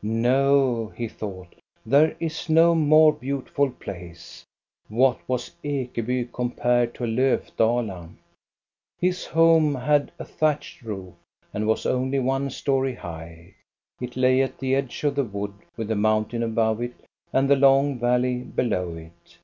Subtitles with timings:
[0.00, 1.56] No/' he thought,"
[1.92, 4.44] there is no more beauti ful place."
[4.88, 8.08] What was Ekeby compared to Lofdala.
[9.00, 11.14] His home had a thatched roof
[11.52, 13.54] and was only one story high.
[14.00, 16.94] It lay at the edge of the wood, with the moun tain above it
[17.32, 19.38] and the long valley below it.